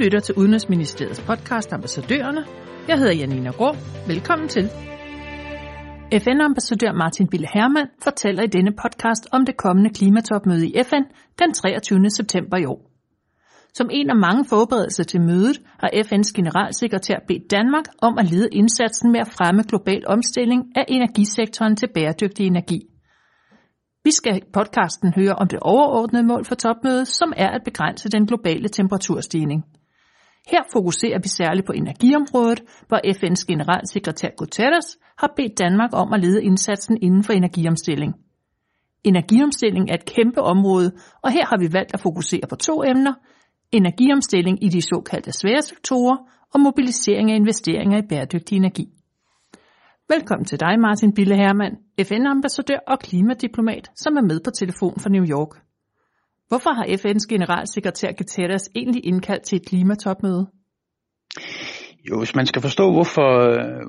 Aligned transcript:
lytter 0.00 0.20
til 0.20 0.34
Udenrigsministeriets 0.34 1.20
podcast 1.20 1.72
Ambassadørerne. 1.72 2.44
Jeg 2.88 2.98
hedder 2.98 3.12
Janina 3.12 3.50
Grå. 3.50 3.76
Velkommen 4.06 4.48
til. 4.48 4.64
FN-ambassadør 6.24 6.92
Martin 6.92 7.28
Bille 7.28 7.48
Hermann 7.54 7.88
fortæller 8.02 8.42
i 8.42 8.46
denne 8.46 8.72
podcast 8.82 9.28
om 9.32 9.46
det 9.46 9.56
kommende 9.56 9.90
klimatopmøde 9.90 10.66
i 10.68 10.82
FN 10.82 11.04
den 11.38 11.52
23. 11.52 12.10
september 12.10 12.56
i 12.56 12.64
år. 12.64 12.90
Som 13.74 13.88
en 13.92 14.10
af 14.10 14.16
mange 14.16 14.44
forberedelser 14.44 15.04
til 15.04 15.20
mødet 15.20 15.60
har 15.80 15.90
FN's 15.94 16.32
generalsekretær 16.34 17.18
bedt 17.28 17.50
Danmark 17.50 17.84
om 18.02 18.18
at 18.18 18.30
lede 18.30 18.48
indsatsen 18.52 19.12
med 19.12 19.20
at 19.20 19.28
fremme 19.28 19.62
global 19.62 20.02
omstilling 20.06 20.62
af 20.76 20.84
energisektoren 20.88 21.76
til 21.76 21.88
bæredygtig 21.94 22.46
energi. 22.46 22.80
Vi 24.04 24.10
skal 24.10 24.36
i 24.36 24.40
podcasten 24.52 25.12
høre 25.16 25.34
om 25.34 25.48
det 25.48 25.58
overordnede 25.62 26.26
mål 26.26 26.44
for 26.44 26.54
topmødet, 26.54 27.08
som 27.08 27.32
er 27.36 27.48
at 27.48 27.62
begrænse 27.64 28.08
den 28.08 28.26
globale 28.26 28.68
temperaturstigning. 28.68 29.64
Her 30.48 30.62
fokuserer 30.72 31.18
vi 31.18 31.28
særligt 31.28 31.66
på 31.66 31.72
energiområdet, 31.72 32.62
hvor 32.88 33.00
FN's 33.16 33.44
generalsekretær 33.48 34.30
Guterres 34.36 34.98
har 35.18 35.32
bedt 35.36 35.58
Danmark 35.58 35.90
om 35.92 36.12
at 36.12 36.20
lede 36.20 36.44
indsatsen 36.44 36.98
inden 37.02 37.24
for 37.24 37.32
energiomstilling. 37.32 38.14
Energiomstilling 39.04 39.90
er 39.90 39.94
et 39.94 40.04
kæmpe 40.04 40.40
område, 40.42 40.92
og 41.22 41.30
her 41.30 41.46
har 41.46 41.58
vi 41.58 41.72
valgt 41.72 41.94
at 41.94 42.00
fokusere 42.00 42.46
på 42.48 42.56
to 42.56 42.84
emner. 42.84 43.14
Energiomstilling 43.72 44.64
i 44.64 44.68
de 44.68 44.82
såkaldte 44.82 45.32
svære 45.32 45.62
sektorer 45.62 46.16
og 46.54 46.60
mobilisering 46.60 47.30
af 47.30 47.36
investeringer 47.36 47.98
i 47.98 48.06
bæredygtig 48.08 48.56
energi. 48.56 48.86
Velkommen 50.08 50.44
til 50.44 50.60
dig, 50.60 50.80
Martin 50.80 51.14
Bille 51.14 51.36
Hermann, 51.36 51.76
FN-ambassadør 52.02 52.78
og 52.86 52.98
klimadiplomat, 52.98 53.90
som 53.96 54.16
er 54.16 54.22
med 54.22 54.40
på 54.44 54.50
telefon 54.50 55.00
fra 55.00 55.10
New 55.10 55.24
York. 55.24 55.69
Hvorfor 56.50 56.70
har 56.70 56.84
FN's 56.84 57.26
generalsekretær 57.28 58.12
Guterres 58.12 58.70
egentlig 58.74 59.06
indkaldt 59.06 59.42
til 59.42 59.56
et 59.56 59.66
klimatopmøde? 59.66 60.46
Jo, 62.10 62.18
hvis 62.18 62.34
man 62.34 62.46
skal 62.46 62.62
forstå, 62.62 62.92
hvorfor, 62.92 63.30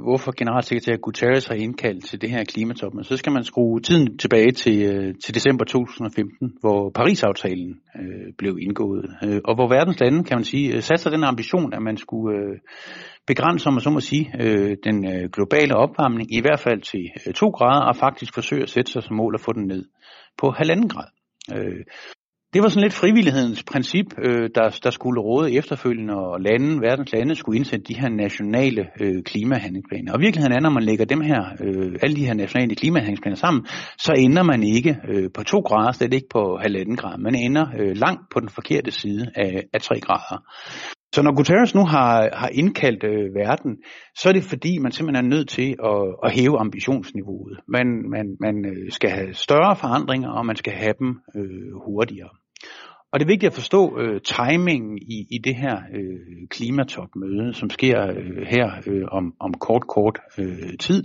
hvorfor 0.07 0.31
generalsekretær 0.31 0.95
Guterres 0.97 1.47
har 1.47 1.55
indkaldt 1.55 2.05
til 2.05 2.21
det 2.21 2.29
her 2.29 2.43
klimatopmøde, 2.43 3.07
så 3.07 3.17
skal 3.17 3.31
man 3.31 3.43
skrue 3.43 3.79
tiden 3.79 4.17
tilbage 4.17 4.51
til, 4.51 4.77
øh, 4.93 5.13
til 5.23 5.35
december 5.35 5.65
2015, 5.65 6.53
hvor 6.59 6.91
Paris-aftalen 6.95 7.71
øh, 8.01 8.33
blev 8.37 8.57
indgået, 8.61 9.05
øh, 9.23 9.41
og 9.45 9.55
hvor 9.55 9.67
verdens 9.67 9.99
lande, 9.99 10.23
kan 10.23 10.37
man 10.37 10.43
sige, 10.43 10.75
øh, 10.75 10.81
satte 10.81 11.03
sig 11.03 11.11
den 11.11 11.23
ambition, 11.23 11.73
at 11.73 11.81
man 11.81 11.97
skulle 11.97 12.37
øh, 12.37 12.57
begrænse, 13.27 13.67
om 13.67 13.73
man 13.73 13.81
så 13.81 13.89
må 13.89 13.99
sige, 13.99 14.33
øh, 14.41 14.77
den 14.83 14.97
øh, 15.13 15.29
globale 15.33 15.75
opvarmning, 15.75 16.35
i 16.37 16.41
hvert 16.41 16.59
fald 16.59 16.81
til 16.81 17.03
øh, 17.27 17.33
2 17.33 17.49
grader, 17.49 17.85
og 17.85 17.95
faktisk 17.95 18.33
forsøge 18.33 18.63
at 18.63 18.69
sætte 18.69 18.91
sig 18.91 19.03
som 19.03 19.15
mål 19.15 19.35
at 19.35 19.41
få 19.41 19.53
den 19.53 19.67
ned 19.67 19.85
på 20.37 20.51
halvanden 20.51 20.89
grad. 20.89 21.09
Øh, 21.55 21.83
det 22.53 22.61
var 22.61 22.69
sådan 22.69 22.83
lidt 22.83 22.93
frivillighedens 22.93 23.63
princip, 23.63 24.05
øh, 24.17 24.49
der, 24.55 24.79
der 24.83 24.89
skulle 24.89 25.21
råde 25.21 25.53
efterfølgende, 25.53 26.13
og 26.13 26.41
lande, 26.41 26.81
verdens 26.81 27.11
lande 27.13 27.35
skulle 27.35 27.57
indsætte 27.57 27.85
de 27.85 27.99
her 27.99 28.09
nationale 28.09 28.87
øh, 29.01 29.23
klimahandlingsplaner. 29.23 30.13
Og 30.13 30.19
virkeligheden 30.19 30.55
er, 30.57 30.59
når 30.59 30.69
man 30.69 30.83
lægger 30.83 31.05
dem 31.05 31.21
her, 31.21 31.41
øh, 31.63 31.91
alle 32.03 32.15
de 32.15 32.25
her 32.25 32.33
nationale 32.33 32.75
klimahandlingsplaner 32.75 33.35
sammen, 33.35 33.65
så 33.97 34.13
ender 34.17 34.43
man 34.43 34.63
ikke 34.63 34.97
øh, 35.07 35.29
på 35.33 35.43
to 35.43 35.59
grader, 35.59 35.91
slet 35.91 36.13
ikke 36.13 36.27
på 36.29 36.57
halvanden 36.61 36.95
grad. 36.95 37.17
Man 37.17 37.35
ender 37.35 37.65
øh, 37.79 37.95
langt 37.95 38.21
på 38.33 38.39
den 38.39 38.49
forkerte 38.49 38.91
side 38.91 39.31
af, 39.35 39.63
af 39.73 39.81
tre 39.81 39.99
grader. 39.99 40.43
Så 41.15 41.21
når 41.21 41.35
Guterres 41.35 41.75
nu 41.75 41.85
har, 41.85 42.29
har 42.33 42.49
indkaldt 42.53 43.03
øh, 43.03 43.35
verden, 43.35 43.77
så 44.17 44.29
er 44.29 44.33
det 44.33 44.43
fordi, 44.43 44.77
man 44.77 44.91
simpelthen 44.91 45.25
er 45.25 45.29
nødt 45.35 45.49
til 45.49 45.75
at, 45.91 46.01
at 46.25 46.31
hæve 46.37 46.59
ambitionsniveauet. 46.59 47.59
Man, 47.67 47.87
man, 48.09 48.25
man 48.39 48.65
øh, 48.65 48.91
skal 48.91 49.09
have 49.09 49.33
større 49.33 49.75
forandringer, 49.75 50.29
og 50.29 50.45
man 50.45 50.55
skal 50.55 50.73
have 50.73 50.93
dem 50.99 51.19
øh, 51.35 51.73
hurtigere. 51.85 52.29
Og 53.11 53.19
det 53.19 53.25
er 53.25 53.27
vigtigt 53.27 53.49
at 53.49 53.53
forstå 53.53 53.99
øh, 53.99 54.21
timingen 54.21 54.97
i, 54.97 55.27
i 55.29 55.37
det 55.37 55.55
her 55.55 55.75
øh, 55.93 56.47
klimatopmøde, 56.49 57.53
som 57.53 57.69
sker 57.69 58.07
øh, 58.07 58.47
her 58.47 58.71
øh, 58.87 59.03
om, 59.11 59.33
om 59.39 59.53
kort, 59.53 59.87
kort 59.87 60.19
øh, 60.37 60.77
tid. 60.79 61.03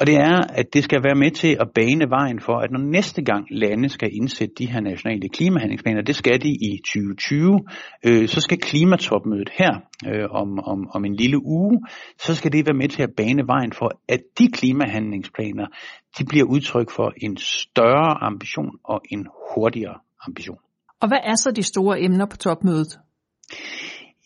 Og 0.00 0.06
det 0.06 0.14
er, 0.14 0.40
at 0.48 0.74
det 0.74 0.84
skal 0.84 1.04
være 1.04 1.14
med 1.14 1.30
til 1.30 1.56
at 1.60 1.70
bane 1.74 2.10
vejen 2.10 2.40
for, 2.40 2.56
at 2.58 2.70
når 2.70 2.78
næste 2.78 3.22
gang 3.22 3.46
lande 3.50 3.88
skal 3.88 4.10
indsætte 4.12 4.54
de 4.58 4.66
her 4.66 4.80
nationale 4.80 5.28
klimahandlingsplaner, 5.28 6.02
det 6.02 6.16
skal 6.16 6.42
de 6.42 6.48
i 6.48 6.80
2020, 6.84 7.60
øh, 8.06 8.28
så 8.28 8.40
skal 8.40 8.58
klimatopmødet 8.58 9.50
her 9.52 9.72
øh, 10.06 10.30
om, 10.30 10.58
om, 10.58 10.88
om 10.94 11.04
en 11.04 11.16
lille 11.16 11.44
uge, 11.44 11.80
så 12.18 12.34
skal 12.34 12.52
det 12.52 12.66
være 12.66 12.76
med 12.76 12.88
til 12.88 13.02
at 13.02 13.14
bane 13.16 13.46
vejen 13.46 13.72
for, 13.72 13.90
at 14.08 14.20
de 14.38 14.48
klimahandlingsplaner, 14.52 15.66
de 16.18 16.24
bliver 16.24 16.44
udtryk 16.44 16.90
for 16.90 17.12
en 17.16 17.36
større 17.36 18.24
ambition 18.24 18.70
og 18.84 19.02
en 19.10 19.26
hurtigere 19.54 19.98
ambition. 20.26 20.63
Og 21.04 21.08
hvad 21.08 21.18
er 21.24 21.36
så 21.36 21.50
de 21.50 21.62
store 21.62 22.00
emner 22.02 22.26
på 22.26 22.36
topmødet? 22.36 22.98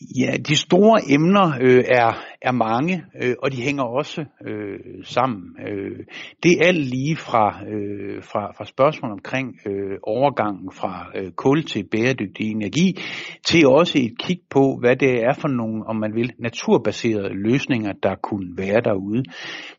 Ja, 0.01 0.37
de 0.37 0.57
store 0.57 1.01
emner 1.11 1.53
øh, 1.61 1.85
er, 1.89 2.25
er 2.43 2.53
mange, 2.53 3.05
øh, 3.23 3.35
og 3.43 3.53
de 3.53 3.63
hænger 3.63 3.83
også 3.83 4.25
øh, 4.47 4.79
sammen. 5.05 5.43
Øh, 5.69 5.99
det 6.43 6.53
er 6.53 6.67
alt 6.67 6.87
lige 6.87 7.17
fra, 7.17 7.61
øh, 7.69 8.23
fra, 8.23 8.53
fra 8.57 8.65
spørgsmål 8.65 9.13
omkring 9.13 9.57
øh, 9.67 9.99
overgangen 10.03 10.73
fra 10.73 11.07
øh, 11.17 11.31
kul 11.31 11.63
til 11.63 11.85
bæredygtig 11.91 12.51
energi, 12.51 12.99
til 13.47 13.67
også 13.67 13.99
et 13.99 14.19
kig 14.19 14.39
på, 14.51 14.77
hvad 14.81 14.97
det 14.97 15.23
er 15.23 15.33
for 15.33 15.49
nogle, 15.49 15.87
om 15.87 15.97
man 15.97 16.15
vil, 16.15 16.33
naturbaserede 16.39 17.29
løsninger, 17.35 17.93
der 18.03 18.15
kunne 18.23 18.57
være 18.57 18.81
derude. 18.81 19.23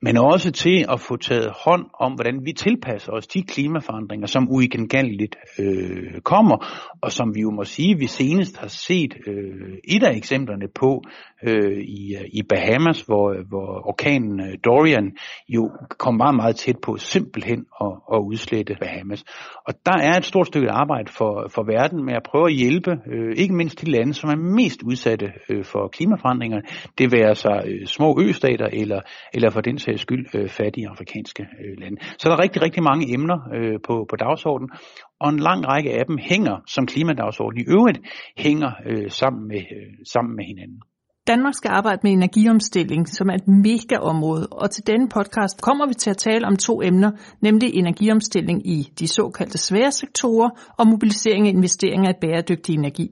Men 0.02 0.18
også 0.18 0.52
til 0.52 0.86
at 0.90 1.00
få 1.00 1.16
taget 1.16 1.52
hånd 1.66 1.86
om, 2.00 2.14
hvordan 2.14 2.46
vi 2.46 2.54
tilpasser 2.54 3.12
os 3.12 3.28
de 3.28 3.44
klimaforandringer, 3.44 4.28
som 4.28 4.48
uigenkaldeligt 4.52 5.36
øh, 5.60 6.22
kommer, 6.22 6.58
og 7.02 7.12
som 7.12 7.36
vi 7.36 7.42
jo 7.42 7.52
må 7.52 7.64
sige, 7.64 7.98
vi 7.98 8.08
senest 8.08 8.58
har 8.58 8.68
set 8.68 9.14
øh, 9.28 9.78
et 9.84 10.09
af 10.10 10.16
eksemplerne 10.16 10.68
på 10.76 11.04
øh, 11.44 11.78
i, 11.78 12.16
øh, 12.16 12.26
i 12.34 12.44
Bahamas, 12.44 13.02
hvor, 13.02 13.32
øh, 13.32 13.48
hvor 13.48 13.88
orkanen 13.88 14.40
øh, 14.40 14.58
Dorian 14.66 15.12
jo 15.50 15.72
kom 15.98 16.16
meget, 16.16 16.36
meget 16.36 16.56
tæt 16.56 16.78
på 16.82 16.98
simpelthen 16.98 17.66
at, 17.82 17.92
at 18.14 18.20
udslette 18.20 18.76
Bahamas. 18.82 19.24
Og 19.68 19.74
der 19.86 19.98
er 19.98 20.18
et 20.18 20.26
stort 20.26 20.48
stykke 20.48 20.72
arbejde 20.72 21.12
for, 21.12 21.48
for 21.56 21.64
verden 21.64 22.06
med 22.06 22.14
at 22.14 22.24
prøve 22.24 22.48
at 22.50 22.54
hjælpe, 22.54 22.92
øh, 23.12 23.34
ikke 23.38 23.54
mindst 23.54 23.82
de 23.82 23.92
lande, 23.92 24.14
som 24.14 24.30
er 24.30 24.36
mest 24.36 24.84
udsatte 24.84 25.32
øh, 25.50 25.64
for 25.64 25.88
klimaforandringer, 25.88 26.62
det 26.98 27.12
være 27.12 27.36
sig 27.36 27.64
øh, 27.66 27.86
små 27.86 28.22
østater 28.22 28.68
eller, 28.74 29.02
eller 29.34 29.50
for 29.50 29.62
den 29.62 29.78
sags 29.78 30.02
skyld 30.02 30.26
øh, 30.36 30.50
fattige 30.50 30.90
afrikanske 30.90 31.44
øh, 31.44 31.80
lande. 31.82 31.98
Så 32.02 32.30
der 32.30 32.36
er 32.36 32.40
rigtig, 32.40 32.62
rigtig 32.62 32.84
mange 32.84 33.14
emner 33.14 33.40
øh, 33.56 33.80
på, 33.84 34.06
på 34.10 34.16
dagsordenen, 34.16 34.70
og 35.20 35.30
en 35.30 35.40
lang 35.40 35.68
række 35.68 35.92
af 36.00 36.06
dem 36.06 36.18
hænger 36.22 36.56
som 36.68 36.86
klimadagsorden 36.86 37.60
i 37.60 37.66
øvrigt 37.68 38.00
hænger 38.38 38.72
øh, 38.86 39.12
sammen, 39.12 39.48
med, 39.48 39.58
øh, 39.78 39.94
sammen 40.14 40.36
med 40.36 40.46
hinanden. 40.46 40.80
Danmark 41.28 41.54
skal 41.54 41.72
arbejde 41.72 42.00
med 42.04 42.12
energiomstilling, 42.12 43.10
som 43.10 43.30
er 43.30 43.34
et 43.34 43.48
mega 43.48 43.98
område, 44.02 44.48
og 44.52 44.72
til 44.72 44.88
denne 44.88 45.10
podcast 45.10 45.62
kommer 45.62 45.88
vi 45.88 45.94
til 45.94 46.10
at 46.10 46.18
tale 46.18 46.48
om 46.48 46.56
to 46.56 46.82
emner, 46.82 47.12
nemlig 47.42 47.76
energiomstilling 47.76 48.68
i 48.68 48.92
de 49.00 49.08
såkaldte 49.08 49.58
svære 49.58 49.92
sektorer 49.92 50.50
og 50.80 50.88
mobilisering 50.88 51.48
af 51.48 51.52
investeringer 51.52 52.10
i 52.10 52.20
bæredygtig 52.22 52.74
energi. 52.74 53.08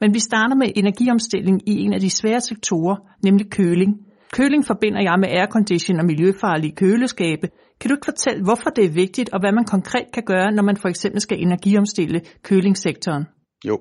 Men 0.00 0.14
vi 0.14 0.18
starter 0.18 0.54
med 0.54 0.68
energiomstilling 0.76 1.68
i 1.68 1.82
en 1.84 1.92
af 1.92 2.00
de 2.00 2.10
svære 2.10 2.40
sektorer, 2.40 2.96
nemlig 3.24 3.50
køling. 3.50 3.92
Køling 4.32 4.66
forbinder 4.66 5.02
jeg 5.02 5.16
med 5.20 5.28
aircondition 5.28 6.00
og 6.00 6.06
miljøfarlige 6.06 6.74
køleskabe. 6.76 7.48
Kan 7.80 7.88
du 7.88 7.94
ikke 7.94 8.04
fortælle, 8.12 8.44
hvorfor 8.44 8.70
det 8.70 8.84
er 8.84 8.90
vigtigt, 8.90 9.30
og 9.32 9.40
hvad 9.40 9.52
man 9.52 9.64
konkret 9.64 10.06
kan 10.12 10.22
gøre, 10.22 10.52
når 10.52 10.62
man 10.62 10.76
for 10.76 10.88
eksempel 10.88 11.20
skal 11.20 11.40
energiomstille 11.40 12.20
kølingssektoren? 12.42 13.24
Jo, 13.64 13.80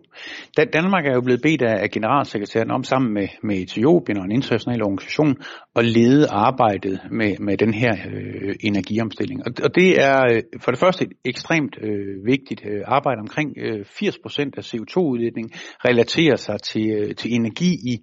Danmark 0.73 1.05
er 1.05 1.13
jo 1.13 1.21
blevet 1.21 1.41
bedt 1.41 1.61
af 1.61 1.89
generalsekretæren 1.89 2.71
om 2.71 2.83
sammen 2.83 3.13
med, 3.13 3.27
med 3.43 3.55
Etiopien 3.57 4.17
og 4.17 4.25
en 4.25 4.31
international 4.31 4.83
organisation 4.83 5.35
at 5.75 5.85
lede 5.85 6.27
arbejdet 6.29 6.99
med, 7.11 7.37
med 7.39 7.57
den 7.57 7.73
her 7.73 7.93
øh, 8.13 8.55
energiomstilling. 8.59 9.41
Og, 9.45 9.51
og 9.63 9.75
det 9.75 10.01
er 10.01 10.25
øh, 10.31 10.41
for 10.61 10.71
det 10.71 10.79
første 10.79 11.03
et 11.05 11.11
ekstremt 11.25 11.77
øh, 11.81 12.25
vigtigt 12.25 12.61
øh, 12.65 12.81
arbejde. 12.85 13.19
Omkring 13.19 13.49
øh, 13.57 13.79
80% 13.79 14.49
af 14.57 14.63
CO2-udledning 14.73 15.51
relaterer 15.85 16.35
sig 16.35 16.61
til, 16.61 16.89
øh, 16.89 17.15
til 17.15 17.33
energi 17.33 17.71
i, 17.91 17.95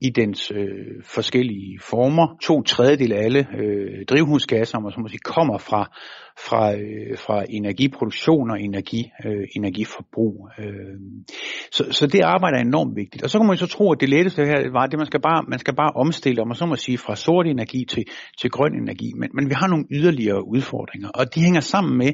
i 0.00 0.10
dens 0.10 0.52
øh, 0.54 1.02
forskellige 1.04 1.78
former. 1.82 2.36
To 2.42 2.62
tredjedel 2.62 3.12
af 3.12 3.24
alle 3.24 3.46
øh, 3.58 4.04
drivhusgasser, 4.08 4.78
om 4.78 4.82
man 4.82 5.08
sige, 5.08 5.18
kommer 5.18 5.58
fra 5.58 5.90
fra, 6.46 6.74
øh, 6.74 7.18
fra 7.18 7.44
energiproduktion 7.48 8.50
og 8.50 8.60
energi, 8.60 9.10
øh, 9.24 9.46
energiforbrug. 9.56 10.48
Øh. 10.58 10.64
Så, 11.72 11.84
så 11.90 12.06
det 12.06 12.20
arbejde 12.20 12.56
er 12.56 12.60
enormt 12.60 12.96
vigtigt. 12.96 13.22
Og 13.22 13.30
så 13.30 13.38
kan 13.38 13.46
man 13.46 13.56
så 13.56 13.66
tro, 13.66 13.92
at 13.92 14.00
det 14.00 14.08
letteste 14.08 14.44
her 14.44 14.70
var, 14.72 14.80
at 14.80 14.92
man 14.96 15.06
skal 15.06 15.20
bare, 15.20 15.44
man 15.48 15.58
skal 15.58 15.74
bare 15.74 15.92
omstille, 15.94 16.42
om 16.42 16.48
man 16.48 16.56
så 16.56 16.66
må 16.66 16.76
sige, 16.76 16.98
fra 16.98 17.16
sort 17.16 17.46
energi 17.46 17.84
til, 17.84 18.04
til 18.40 18.50
grøn 18.50 18.74
energi. 18.74 19.12
Men, 19.16 19.30
men 19.34 19.48
vi 19.48 19.54
har 19.54 19.66
nogle 19.66 19.84
yderligere 19.90 20.48
udfordringer, 20.48 21.08
og 21.08 21.34
de 21.34 21.40
hænger 21.40 21.60
sammen 21.60 21.98
med, 21.98 22.12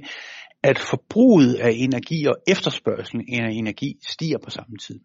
at 0.62 0.78
forbruget 0.78 1.54
af 1.54 1.70
energi 1.74 2.26
og 2.26 2.36
efterspørgselen 2.48 3.24
af 3.28 3.50
energi 3.52 3.98
stiger 4.02 4.38
på 4.44 4.50
samme 4.50 4.76
tid. 4.76 5.00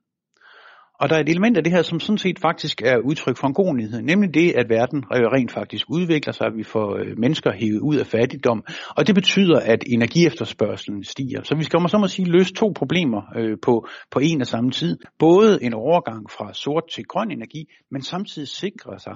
Og 1.00 1.10
der 1.10 1.16
er 1.16 1.20
et 1.20 1.30
element 1.30 1.58
af 1.58 1.64
det 1.64 1.74
her, 1.74 1.82
som 1.82 2.00
sådan 2.00 2.18
set 2.18 2.40
faktisk 2.40 2.82
er 2.82 2.98
udtryk 2.98 3.38
for 3.38 3.48
en 3.48 3.54
god 3.54 3.76
nyhed, 3.76 4.02
nemlig 4.02 4.34
det, 4.34 4.54
at 4.56 4.70
verden 4.70 5.04
rent 5.12 5.52
faktisk 5.52 5.86
udvikler 5.90 6.34
sig, 6.34 6.48
at 6.48 6.58
vi 6.58 6.64
får 6.64 6.98
øh, 6.98 7.18
mennesker 7.18 7.52
hævet 7.52 7.80
ud 7.80 7.96
af 7.96 8.08
fattigdom, 8.08 8.64
og 8.90 9.08
det 9.08 9.16
betyder, 9.16 9.60
at 9.60 9.84
energiefterspørgselen 9.88 11.04
stiger. 11.04 11.44
Så 11.44 11.56
vi 11.56 11.64
skal 11.64 11.78
om 11.78 11.88
så 11.88 11.98
må 11.98 12.08
sige 12.08 12.32
løse 12.32 12.54
to 12.54 12.72
problemer 12.76 13.22
øh, 13.36 13.58
på, 13.62 13.88
på 14.12 14.20
en 14.20 14.42
og 14.42 14.48
samme 14.48 14.72
tid. 14.72 14.98
Både 15.20 15.64
en 15.64 15.74
overgang 15.74 16.32
fra 16.32 16.54
sort 16.54 16.84
til 16.96 17.04
grøn 17.04 17.32
energi, 17.32 17.70
men 17.92 18.02
samtidig 18.02 18.48
sikre 18.48 19.00
sig, 19.00 19.16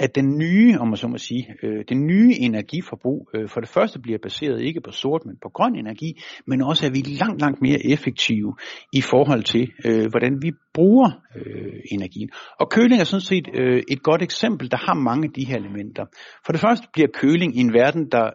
at 0.00 0.14
den 0.14 0.38
nye, 0.38 0.76
om 0.78 0.88
man 0.88 0.96
så 0.96 1.08
må 1.08 1.18
sige, 1.18 1.54
øh, 1.62 1.84
den 1.88 2.06
nye 2.06 2.34
energiforbrug 2.40 3.28
øh, 3.34 3.48
for 3.48 3.60
det 3.60 3.68
første 3.68 3.98
bliver 3.98 4.18
baseret 4.22 4.60
ikke 4.60 4.80
på 4.80 4.90
sort, 4.90 5.26
men 5.26 5.36
på 5.42 5.48
grøn 5.48 5.76
energi, 5.76 6.20
men 6.46 6.62
også 6.62 6.86
at 6.86 6.94
vi 6.94 6.98
er 6.98 7.18
langt, 7.18 7.40
langt 7.40 7.62
mere 7.62 7.86
effektive 7.86 8.54
i 8.92 9.00
forhold 9.00 9.42
til, 9.42 9.72
øh, 9.84 10.06
hvordan 10.10 10.42
vi 10.42 10.52
bruger 10.74 11.10
øh, 11.36 11.80
energien. 11.92 12.30
Og 12.60 12.70
køling 12.70 13.00
er 13.00 13.04
sådan 13.04 13.20
set 13.20 13.48
øh, 13.54 13.82
et 13.90 14.02
godt 14.02 14.22
eksempel, 14.22 14.70
der 14.70 14.76
har 14.76 14.94
mange 14.94 15.24
af 15.24 15.32
de 15.32 15.44
her 15.44 15.56
elementer. 15.56 16.04
For 16.46 16.52
det 16.52 16.60
første 16.60 16.86
bliver 16.92 17.08
køling 17.14 17.56
i 17.56 17.60
en 17.60 17.72
verden, 17.72 18.08
der 18.12 18.30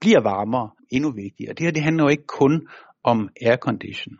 bliver 0.00 0.20
varmere, 0.20 0.70
endnu 0.90 1.10
vigtigere. 1.12 1.52
Det 1.52 1.60
her 1.60 1.70
det 1.70 1.82
handler 1.82 2.04
jo 2.04 2.08
ikke 2.08 2.26
kun 2.26 2.68
om 3.04 3.28
aircondition. 3.46 4.16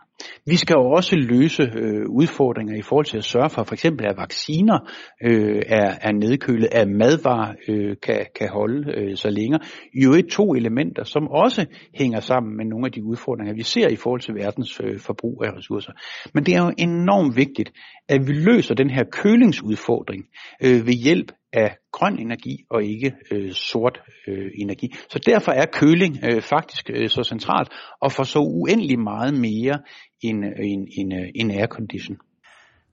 Vi 0.46 0.56
skal 0.56 0.74
jo 0.74 0.90
også 0.90 1.16
løse 1.16 1.62
øh, 1.62 2.06
udfordringer 2.08 2.76
i 2.78 2.82
forhold 2.82 3.06
til 3.06 3.18
at 3.18 3.24
sørge 3.24 3.50
for, 3.50 3.62
for 3.62 3.74
eksempel 3.74 4.06
at 4.06 4.16
vacciner 4.16 4.78
øh, 5.24 5.62
er, 5.66 5.94
er 6.00 6.12
nedkølet, 6.12 6.68
at 6.72 6.88
madvarer 6.88 7.54
øh, 7.68 7.96
kan, 8.02 8.26
kan 8.38 8.48
holde 8.48 8.92
øh, 8.96 9.16
så 9.16 9.30
længere. 9.30 9.60
Jo 9.94 10.12
et 10.12 10.26
to 10.26 10.54
elementer, 10.54 11.04
som 11.04 11.28
også 11.28 11.66
hænger 11.94 12.20
sammen 12.20 12.56
med 12.56 12.64
nogle 12.64 12.86
af 12.86 12.92
de 12.92 13.04
udfordringer, 13.04 13.54
vi 13.54 13.62
ser 13.62 13.88
i 13.88 13.96
forhold 13.96 14.20
til 14.20 14.34
verdens 14.34 14.80
øh, 14.84 14.98
forbrug 14.98 15.44
af 15.44 15.50
ressourcer. 15.58 15.92
Men 16.34 16.44
det 16.44 16.54
er 16.54 16.64
jo 16.64 16.72
enormt 16.78 17.36
vigtigt, 17.36 17.72
at 18.08 18.28
vi 18.28 18.32
løser 18.32 18.74
den 18.74 18.90
her 18.90 19.04
kølingsudfordring 19.12 20.24
øh, 20.64 20.86
ved 20.86 20.94
hjælp 20.94 21.32
af 21.52 21.76
grøn 21.92 22.18
energi 22.18 22.64
og 22.70 22.84
ikke 22.84 23.12
øh, 23.32 23.52
sort 23.52 24.00
øh, 24.28 24.50
energi. 24.54 24.94
Så 25.10 25.18
derfor 25.26 25.52
er 25.52 25.66
køling 25.66 26.18
øh, 26.24 26.42
faktisk 26.42 26.90
øh, 26.94 27.08
så 27.08 27.22
centralt 27.22 27.68
og 28.00 28.12
for 28.12 28.22
så 28.22 28.38
uendelig 28.38 28.98
meget 28.98 29.34
mere 29.34 29.78
end, 30.20 30.44
øh, 30.44 30.52
end, 30.58 30.88
end, 30.98 31.14
øh, 31.14 31.28
end 31.34 31.52
aircondition. 31.52 32.16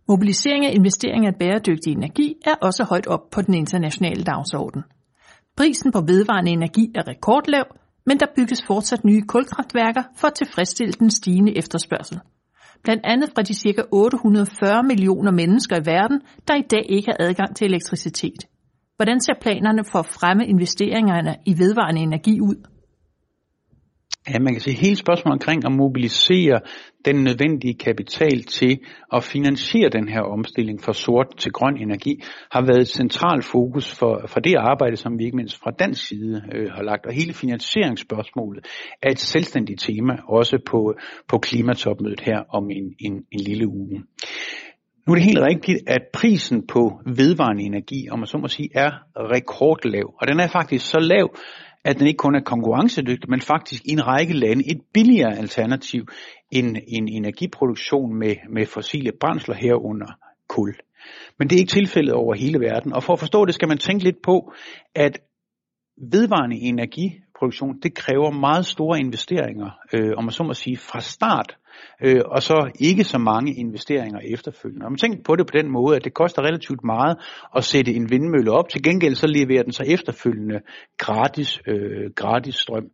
Mobilisering 0.08 0.66
af 0.66 0.72
investeringer 0.74 1.32
af 1.32 1.38
bæredygtig 1.40 1.92
energi 1.92 2.36
er 2.46 2.56
også 2.62 2.84
højt 2.84 3.08
op 3.08 3.30
på 3.32 3.42
den 3.42 3.54
internationale 3.54 4.24
dagsorden. 4.24 4.84
Prisen 5.58 5.92
på 5.92 6.02
vedvarende 6.02 6.52
energi 6.52 6.92
er 6.96 7.08
rekordlav, 7.08 7.66
men 8.06 8.20
der 8.20 8.26
bygges 8.36 8.64
fortsat 8.68 9.06
nye 9.06 9.22
kulkraftværker 9.22 10.04
for 10.18 10.28
at 10.28 10.34
tilfredsstille 10.34 10.94
den 10.94 11.12
stigende 11.12 11.58
efterspørgsel. 11.58 12.20
Blandt 12.88 13.06
andet 13.06 13.30
fra 13.36 13.42
de 13.42 13.54
ca. 13.54 13.84
840 13.92 14.84
millioner 14.84 15.32
mennesker 15.32 15.76
i 15.76 15.86
verden, 15.86 16.22
der 16.48 16.56
i 16.56 16.66
dag 16.72 16.86
ikke 16.90 17.08
har 17.12 17.18
adgang 17.20 17.56
til 17.56 17.66
elektricitet. 17.66 18.42
Hvordan 18.96 19.20
ser 19.20 19.34
planerne 19.42 19.84
for 19.92 20.00
at 20.00 20.06
fremme 20.06 20.48
investeringerne 20.48 21.36
i 21.46 21.54
vedvarende 21.60 22.02
energi 22.02 22.42
ud? 22.42 22.56
Ja, 24.30 24.40
man 24.40 24.54
kan 24.54 24.62
sige 24.62 24.76
hele 24.76 24.96
spørgsmålet 24.96 25.34
omkring 25.34 25.66
at 25.66 25.72
mobilisere 25.72 26.60
den 27.06 27.24
nødvendige 27.24 27.74
kapital 27.74 28.44
til 28.44 28.80
at 29.14 29.24
finansiere 29.24 29.90
den 29.90 30.08
her 30.10 30.22
omstilling 30.22 30.84
fra 30.84 30.94
sort 30.94 31.38
til 31.38 31.52
grøn 31.52 31.78
energi, 31.78 32.22
har 32.52 32.62
været 32.62 32.82
et 32.82 32.88
centralt 32.88 33.46
fokus 33.46 33.96
for, 34.00 34.24
for 34.28 34.40
det 34.40 34.56
arbejde, 34.56 34.98
som 34.98 35.20
vi 35.20 35.26
ikke 35.26 35.38
mindst 35.38 35.60
fra 35.64 35.72
dansk 35.72 36.08
side 36.08 36.44
øh, 36.56 36.72
har 36.72 36.84
lagt. 36.84 37.06
Og 37.06 37.14
hele 37.14 37.34
finansieringsspørgsmålet 37.34 38.66
er 39.02 39.12
et 39.12 39.20
selvstændigt 39.20 39.82
tema, 39.82 40.14
også 40.28 40.58
på, 40.66 40.94
på 41.28 41.38
klimatopmødet 41.38 42.22
her 42.22 42.40
om 42.50 42.70
en, 42.70 42.96
en, 43.00 43.14
en 43.32 43.40
lille 43.40 43.68
uge. 43.68 44.04
Nu 45.08 45.14
er 45.14 45.16
det 45.16 45.26
helt 45.26 45.48
rigtigt, 45.52 45.80
at 45.88 46.02
prisen 46.14 46.68
på 46.68 47.02
vedvarende 47.06 47.64
energi, 47.64 48.10
om 48.12 48.20
man 48.20 48.28
så 48.28 48.38
må 48.38 48.48
sige, 48.48 48.70
er 48.76 48.92
rekordlav. 49.16 50.14
Og 50.22 50.28
den 50.28 50.40
er 50.40 50.48
faktisk 50.48 50.90
så 50.90 51.00
lav, 51.00 51.36
at 51.88 52.00
den 52.00 52.08
ikke 52.08 52.18
kun 52.18 52.36
er 52.36 52.40
konkurrencedygtig, 52.40 53.30
men 53.30 53.42
faktisk 53.42 53.86
i 53.86 53.92
en 53.92 54.08
række 54.08 54.34
lande 54.34 54.72
et 54.72 54.82
billigere 54.94 55.38
alternativ 55.38 56.08
end 56.52 56.78
en 56.88 57.08
energiproduktion 57.08 58.20
med, 58.20 58.36
med 58.50 58.66
fossile 58.66 59.12
brændsler 59.20 59.56
herunder 59.56 60.12
kul. 60.50 60.76
Men 61.40 61.48
det 61.48 61.56
er 61.56 61.60
ikke 61.60 61.70
tilfældet 61.70 62.14
over 62.14 62.36
hele 62.36 62.60
verden, 62.60 62.94
og 62.94 63.04
for 63.04 63.14
at 63.14 63.20
forstå 63.20 63.46
det 63.46 63.54
skal 63.54 63.68
man 63.68 63.78
tænke 63.78 64.04
lidt 64.04 64.22
på, 64.24 64.54
at 64.96 65.20
vedvarende 66.12 66.56
energi 66.56 67.20
produktion, 67.40 67.80
det 67.84 67.96
kræver 67.96 68.32
meget 68.32 68.66
store 68.66 69.00
investeringer, 69.00 69.70
øh, 69.94 70.14
om 70.18 70.24
man 70.24 70.32
så 70.32 70.44
må 70.44 70.54
sige, 70.54 70.78
fra 70.78 71.00
start 71.00 71.58
øh, 72.02 72.22
og 72.26 72.44
så 72.44 72.72
ikke 72.80 73.04
så 73.04 73.18
mange 73.18 73.54
investeringer 73.54 74.20
efterfølgende. 74.20 74.86
Og 74.86 74.92
man 74.92 74.98
tænker 74.98 75.24
på 75.26 75.36
det 75.36 75.48
på 75.48 75.58
den 75.58 75.72
måde, 75.72 75.96
at 75.96 76.04
det 76.04 76.14
koster 76.14 76.42
relativt 76.42 76.84
meget 76.84 77.18
at 77.56 77.64
sætte 77.64 77.94
en 77.94 78.10
vindmølle 78.10 78.52
op. 78.52 78.70
Til 78.70 78.84
gengæld 78.84 79.16
så 79.16 79.28
leverer 79.28 79.64
den 79.64 79.72
så 79.72 79.84
efterfølgende 79.88 80.60
gratis, 80.98 81.60
øh, 81.68 82.12
gratis 82.16 82.56
strøm. 82.56 82.90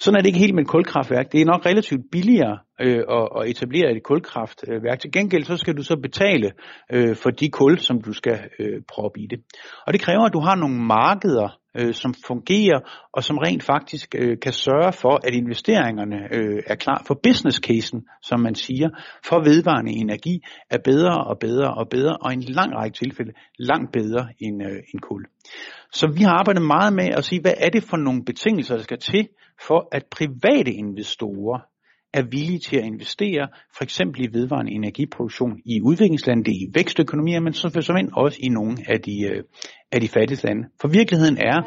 Sådan 0.00 0.16
er 0.16 0.20
det 0.20 0.26
ikke 0.26 0.38
helt 0.38 0.54
med 0.54 0.62
et 0.62 0.68
kulkraftværk. 0.68 1.32
Det 1.32 1.40
er 1.40 1.44
nok 1.44 1.66
relativt 1.66 2.02
billigere 2.12 2.58
øh, 2.80 3.02
at, 3.10 3.28
at 3.36 3.48
etablere 3.50 3.96
et 3.96 4.02
kulkraftværk. 4.02 5.00
Til 5.00 5.12
gengæld 5.12 5.44
så 5.44 5.56
skal 5.56 5.76
du 5.76 5.82
så 5.82 5.96
betale 5.96 6.52
øh, 6.92 7.16
for 7.16 7.30
de 7.30 7.48
kul, 7.50 7.78
som 7.78 8.00
du 8.00 8.12
skal 8.12 8.38
øh, 8.58 8.80
proppe 8.88 9.20
i 9.20 9.26
det. 9.26 9.40
Og 9.86 9.92
det 9.92 10.00
kræver, 10.00 10.24
at 10.24 10.32
du 10.32 10.40
har 10.40 10.54
nogle 10.54 10.76
markeder, 10.76 11.61
øh, 11.78 11.94
som 11.94 12.14
fungerer, 12.26 12.80
og 13.12 13.24
som 13.24 13.38
rent 13.38 13.62
faktisk 13.62 14.14
øh, 14.18 14.38
kan 14.42 14.52
sørge 14.52 14.92
for, 14.92 15.20
at 15.26 15.34
investeringerne 15.34 16.16
øh, 16.32 16.62
er 16.66 16.74
klar. 16.74 17.02
For 17.06 17.20
business 17.22 17.58
casen, 17.58 18.06
som 18.22 18.40
man 18.40 18.54
siger, 18.54 18.88
for 19.24 19.44
vedvarende 19.44 19.92
energi 19.92 20.42
er 20.70 20.78
bedre 20.78 21.24
og 21.24 21.38
bedre 21.38 21.74
og 21.74 21.88
bedre, 21.88 22.16
og 22.16 22.32
i 22.32 22.34
en 22.34 22.42
lang 22.42 22.74
række 22.74 22.94
tilfælde 22.94 23.32
langt 23.58 23.92
bedre 23.92 24.28
end, 24.40 24.62
øh, 24.62 24.76
end 24.92 25.00
kul. 25.00 25.24
Så 25.92 26.06
vi 26.06 26.22
har 26.22 26.32
arbejdet 26.32 26.62
meget 26.62 26.92
med 26.92 27.08
at 27.16 27.24
sige, 27.24 27.40
hvad 27.40 27.54
er 27.56 27.68
det 27.68 27.82
for 27.82 27.96
nogle 27.96 28.24
betingelser, 28.24 28.76
der 28.76 28.82
skal 28.82 28.98
til, 28.98 29.28
for 29.66 29.88
at 29.92 30.04
private 30.10 30.72
investorer 30.72 31.60
er 32.12 32.22
villige 32.22 32.58
til 32.58 32.76
at 32.76 32.84
investere, 32.84 33.48
for 33.76 33.84
eksempel 33.84 34.24
i 34.24 34.32
vedvarende 34.32 34.72
energiproduktion 34.72 35.60
i 35.64 35.80
udviklingslande, 35.80 36.44
det 36.44 36.50
er 36.50 36.66
i 36.66 36.70
vækstøkonomier, 36.74 37.40
men 37.40 37.52
så 37.52 37.68
også 38.12 38.38
i 38.40 38.48
nogle 38.48 38.76
af 38.88 39.00
de, 39.00 39.22
øh, 39.22 39.42
af 39.92 40.00
de 40.00 40.08
fattigste 40.08 40.46
lande. 40.46 40.68
For 40.80 40.88
virkeligheden 40.88 41.38
er, 41.38 41.62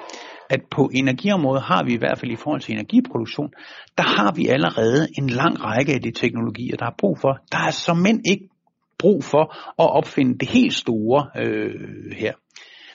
at 0.50 0.62
på 0.72 0.90
energiområdet 0.94 1.64
har 1.64 1.84
vi 1.84 1.94
i 1.94 1.98
hvert 1.98 2.20
fald 2.20 2.32
i 2.32 2.36
forhold 2.36 2.62
til 2.62 2.74
energiproduktion, 2.74 3.52
der 3.98 4.04
har 4.04 4.32
vi 4.36 4.48
allerede 4.48 5.08
en 5.18 5.30
lang 5.30 5.64
række 5.64 5.94
af 5.94 6.02
de 6.02 6.12
teknologier, 6.12 6.76
der 6.76 6.86
er 6.86 6.96
brug 6.98 7.20
for. 7.20 7.40
Der 7.52 7.58
er 7.58 7.72
som 7.72 8.06
ikke 8.06 8.50
brug 9.00 9.24
for 9.24 9.44
at 9.84 9.90
opfinde 9.98 10.38
det 10.38 10.50
helt 10.50 10.74
store 10.74 11.28
øh, 11.38 12.12
her. 12.18 12.34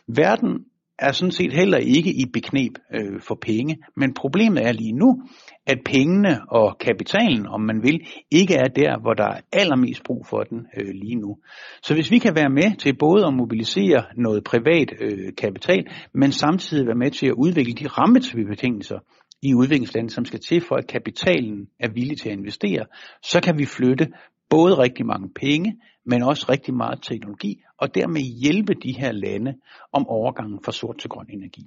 Verden 0.06 0.65
er 1.00 1.12
sådan 1.12 1.32
set 1.32 1.52
heller 1.52 1.79
ikke 1.79 2.11
i 2.11 2.25
beknep 2.32 2.73
øh, 2.94 3.20
for 3.20 3.35
penge, 3.43 3.79
men 3.97 4.14
problemet 4.14 4.67
er 4.67 4.73
lige 4.73 4.93
nu, 4.93 5.23
at 5.67 5.79
pengene 5.85 6.41
og 6.49 6.79
kapitalen, 6.79 7.47
om 7.47 7.61
man 7.61 7.82
vil, 7.82 8.00
ikke 8.31 8.55
er 8.55 8.69
der, 8.69 9.00
hvor 9.00 9.14
der 9.14 9.25
er 9.25 9.41
allermest 9.52 10.02
brug 10.04 10.26
for 10.26 10.42
den 10.42 10.66
øh, 10.76 10.88
lige 10.95 11.14
nu. 11.14 11.37
Så 11.83 11.95
hvis 11.95 12.11
vi 12.11 12.19
kan 12.19 12.35
være 12.35 12.50
med 12.50 12.76
til 12.78 12.97
både 12.97 13.26
at 13.26 13.35
mobilisere 13.35 14.04
noget 14.16 14.45
privat 14.45 14.92
øh, 15.00 15.33
kapital, 15.38 15.87
men 16.14 16.33
samtidig 16.33 16.87
være 16.87 17.02
med 17.04 17.11
til 17.11 17.26
at 17.26 17.35
udvikle 17.37 17.73
de 17.73 17.87
rammebetingelser 17.87 18.99
i 19.42 19.54
udviklingslandet, 19.54 20.12
som 20.12 20.25
skal 20.25 20.40
til 20.40 20.61
for, 20.69 20.76
at 20.76 20.87
kapitalen 20.87 21.66
er 21.78 21.88
villig 21.95 22.19
til 22.19 22.28
at 22.28 22.38
investere, 22.38 22.85
så 23.23 23.40
kan 23.42 23.59
vi 23.59 23.66
flytte 23.66 24.07
både 24.50 24.78
rigtig 24.78 25.07
mange 25.07 25.28
penge, 25.35 25.76
men 26.11 26.23
også 26.23 26.47
rigtig 26.49 26.75
meget 26.75 26.99
teknologi, 27.02 27.52
og 27.79 27.95
dermed 27.95 28.23
hjælpe 28.43 28.75
de 28.85 28.93
her 29.00 29.12
lande 29.12 29.52
om 29.93 30.07
overgangen 30.07 30.59
fra 30.64 30.73
sort 30.73 30.99
til 30.99 31.11
grøn 31.11 31.26
energi. 31.31 31.64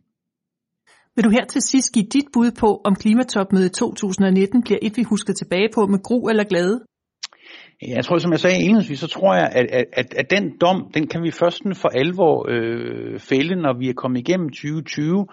Vil 1.16 1.26
du 1.26 1.30
her 1.30 1.46
til 1.46 1.62
sidst 1.62 1.94
give 1.94 2.06
dit 2.06 2.28
bud 2.34 2.52
på, 2.60 2.82
om 2.86 2.96
klimatopmødet 2.96 3.72
2019 3.74 4.64
bliver 4.64 4.80
et, 4.82 4.98
vi 4.98 5.04
husker 5.04 5.34
tilbage 5.34 5.70
på 5.76 5.86
med 5.86 6.00
gru 6.04 6.30
eller 6.30 6.44
glæde? 6.44 6.80
Jeg 7.82 8.06
tror, 8.06 8.18
som 8.18 8.32
jeg 8.32 8.40
sagde 8.40 8.56
indledningsvis, 8.56 9.00
så 9.00 9.08
tror 9.08 9.36
jeg, 9.36 9.50
at, 9.52 9.88
at, 9.94 10.14
at 10.14 10.30
den 10.30 10.58
dom, 10.62 10.92
den 10.94 11.08
kan 11.08 11.24
vi 11.24 11.32
først 11.32 11.62
for 11.76 11.90
alvor 11.90 12.46
øh, 12.50 13.20
fælde, 13.20 13.56
når 13.56 13.74
vi 13.80 13.90
er 13.90 13.94
kommet 13.94 14.20
igennem 14.20 14.50
2020, 14.50 15.28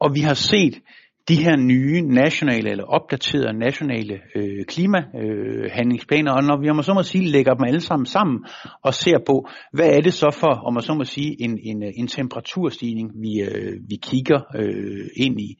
og 0.00 0.14
vi 0.14 0.20
har 0.20 0.34
set 0.34 0.80
de 1.28 1.36
her 1.44 1.56
nye 1.56 2.00
nationale 2.00 2.70
eller 2.70 2.84
opdaterede 2.84 3.58
nationale 3.58 4.20
øh, 4.34 4.64
klimahandlingsplaner, 4.64 6.32
øh, 6.32 6.36
og 6.36 6.44
når 6.44 6.60
vi 6.60 6.70
om 6.70 6.82
så 6.82 6.94
må 6.94 7.02
sige 7.02 7.30
lægger 7.30 7.54
dem 7.54 7.64
alle 7.66 7.80
sammen 7.80 8.06
sammen 8.06 8.44
og 8.82 8.94
ser 8.94 9.18
på, 9.26 9.48
hvad 9.72 9.88
er 9.88 10.00
det 10.00 10.14
så 10.14 10.36
for, 10.40 10.66
om 10.66 10.74
man 10.74 10.82
så 10.82 10.94
må 10.94 11.04
sige, 11.04 11.42
en, 11.42 11.58
en, 11.62 11.82
en 11.96 12.06
temperaturstigning, 12.06 13.10
vi, 13.22 13.42
øh, 13.42 13.80
vi 13.88 13.96
kigger 14.02 14.40
øh, 14.54 15.06
ind 15.16 15.40
i. 15.40 15.58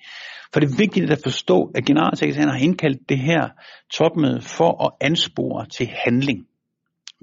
For 0.53 0.61
det 0.61 0.71
er 0.71 0.77
vigtigt 0.79 1.11
at 1.11 1.21
forstå, 1.23 1.73
at 1.75 1.85
generalsekretæren 1.85 2.49
har 2.49 2.59
indkaldt 2.59 3.09
det 3.09 3.19
her 3.19 3.49
topmøde 3.95 4.41
for 4.41 4.85
at 4.87 5.07
anspore 5.07 5.67
til 5.67 5.89
handling. 6.05 6.47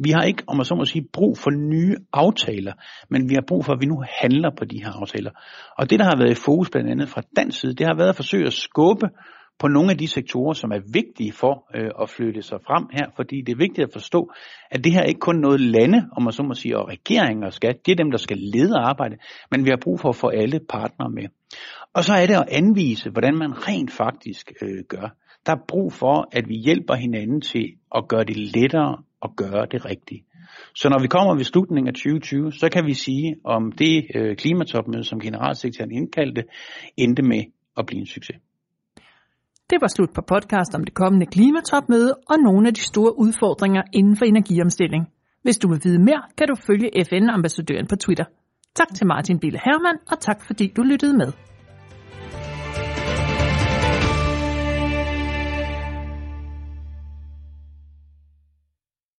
Vi 0.03 0.12
har 0.12 0.24
ikke, 0.24 0.43
om 0.48 0.58
man 0.58 0.65
så 0.65 0.75
må 0.75 0.86
sige, 0.86 1.08
brug 1.13 1.38
for 1.38 1.51
nye 1.51 1.96
aftaler, 2.13 2.74
men 3.10 3.29
vi 3.29 3.34
har 3.34 3.43
brug 3.48 3.65
for, 3.65 3.74
at 3.74 3.81
vi 3.81 3.86
nu 3.86 4.03
handler 4.22 4.51
på 4.58 4.65
de 4.65 4.84
her 4.84 4.91
aftaler. 5.01 5.31
Og 5.77 5.89
det, 5.89 6.00
der 6.00 6.05
har 6.05 6.17
været 6.17 6.31
i 6.31 6.43
fokus 6.46 6.70
blandt 6.70 6.89
andet 6.89 7.10
fra 7.10 7.22
dansk 7.36 7.60
side, 7.60 7.74
det 7.74 7.86
har 7.88 7.96
været 7.98 8.10
at 8.10 8.15
forsøge 8.15 8.46
at 8.46 8.53
skubbe 8.53 9.08
på 9.62 9.67
nogle 9.67 9.91
af 9.91 9.98
de 9.98 10.08
sektorer, 10.08 10.53
som 10.53 10.72
er 10.72 10.79
vigtige 10.93 11.31
for 11.31 11.53
øh, 11.75 11.91
at 12.01 12.10
flytte 12.10 12.41
sig 12.41 12.60
frem 12.67 12.86
her, 12.91 13.05
fordi 13.15 13.41
det 13.41 13.51
er 13.51 13.58
vigtigt 13.58 13.88
at 13.88 13.93
forstå, 13.93 14.31
at 14.72 14.84
det 14.84 14.91
her 14.91 15.03
ikke 15.03 15.20
kun 15.20 15.36
noget 15.36 15.62
lande, 15.62 16.10
om 16.15 16.24
man 16.24 16.34
så 16.34 16.43
må 16.43 16.53
sige, 16.53 16.77
og 16.77 16.89
regeringer 16.89 17.50
skal, 17.50 17.75
det 17.86 17.91
er 17.91 17.96
dem, 17.96 18.12
der 18.12 18.17
skal 18.17 18.38
lede 18.38 18.77
arbejdet, 18.77 19.20
men 19.51 19.65
vi 19.65 19.70
har 19.70 19.79
brug 19.81 20.00
for 20.00 20.10
at 20.10 20.15
få 20.15 20.27
alle 20.27 20.60
partnere 20.70 21.10
med. 21.10 21.24
Og 21.93 22.03
så 22.03 22.13
er 22.13 22.25
det 22.25 22.34
at 22.34 22.50
anvise, 22.51 23.10
hvordan 23.10 23.38
man 23.38 23.67
rent 23.67 23.91
faktisk 23.91 24.51
øh, 24.62 24.84
gør. 24.88 25.15
Der 25.46 25.51
er 25.51 25.65
brug 25.67 25.93
for, 25.93 26.27
at 26.31 26.50
vi 26.50 26.55
hjælper 26.55 26.96
hinanden 26.96 27.41
til 27.41 27.65
at 27.96 28.08
gøre 28.08 28.24
det 28.24 28.38
lettere 28.38 28.98
at 29.24 29.30
gøre 29.36 29.66
det 29.72 29.86
rigtigt. 29.86 30.25
Så 30.75 30.90
når 30.90 31.00
vi 31.01 31.08
kommer 31.08 31.36
ved 31.36 31.44
slutningen 31.44 31.88
af 31.88 31.94
2020, 31.94 32.51
så 32.51 32.70
kan 32.70 32.86
vi 32.86 32.94
sige, 32.94 33.36
om 33.44 33.72
det 33.72 34.06
øh, 34.16 34.36
klimatopmøde, 34.36 35.04
som 35.04 35.20
generalsekretæren 35.20 35.92
indkaldte, 35.92 36.44
endte 36.98 37.24
med 37.24 37.44
at 37.78 37.86
blive 37.86 38.00
en 38.00 38.06
succes. 38.06 38.38
Det 39.70 39.78
var 39.82 39.88
slut 39.88 40.10
på 40.16 40.22
podcast 40.22 40.75
om 40.75 40.84
det 40.84 40.94
kommende 40.94 41.25
klimatopmøde 41.25 42.13
og 42.30 42.38
nogle 42.38 42.68
af 42.68 42.74
de 42.74 42.82
store 42.82 43.20
udfordringer 43.20 43.82
inden 43.94 44.16
for 44.16 44.25
energiomstilling. 44.25 45.04
Hvis 45.44 45.58
du 45.58 45.68
vil 45.70 45.80
vide 45.84 46.00
mere, 46.00 46.24
kan 46.38 46.48
du 46.48 46.56
følge 46.68 46.90
FN-ambassadøren 47.10 47.88
på 47.88 47.96
Twitter. 47.96 48.25
Tak 48.75 48.88
til 48.96 49.08
Martin 49.08 49.40
Bille 49.40 49.60
Hermann, 49.66 50.00
og 50.12 50.20
tak 50.20 50.46
fordi 50.48 50.68
du 50.78 50.82
lyttede 50.82 51.18
med. 51.18 51.32